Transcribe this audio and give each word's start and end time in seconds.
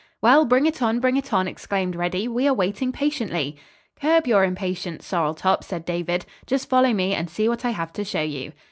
"Well, 0.19 0.45
bring 0.45 0.65
it 0.65 0.81
on, 0.81 0.99
bring 0.99 1.15
it 1.15 1.31
on," 1.31 1.47
exclaimed 1.47 1.95
Reddy. 1.95 2.27
"We 2.27 2.47
are 2.47 2.55
waiting 2.55 2.91
patiently." 2.91 3.57
"Curb 4.01 4.25
your 4.25 4.43
impatience, 4.43 5.05
Sorrel 5.05 5.35
Top," 5.35 5.63
said 5.63 5.85
David. 5.85 6.25
"Just 6.47 6.67
follow 6.67 6.91
me, 6.91 7.13
and 7.13 7.29
see 7.29 7.47
what 7.47 7.65
I 7.65 7.69
have 7.69 7.93
to 7.93 8.03
show 8.03 8.23
you." 8.23 8.51